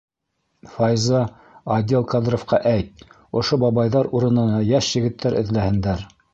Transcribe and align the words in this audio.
Файза, 0.77 1.19
отдел 1.75 2.07
кадровка 2.15 2.61
әйт, 2.71 3.05
ошо 3.43 3.61
бабайҙар 3.67 4.13
урынына 4.21 4.67
йәш 4.73 4.93
егеттәр 5.01 5.41
эҙләһендәр! 5.45 6.07